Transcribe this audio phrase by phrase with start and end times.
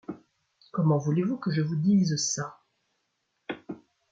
[0.71, 2.63] Comment voulez-vous que je vous dise ça?